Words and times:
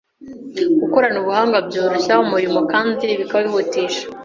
Gukorana 0.81 1.17
ubuhanga 1.21 1.57
byoroshya 1.67 2.13
umurimo 2.25 2.59
kandi 2.71 3.05
bikawihutisha 3.19 4.03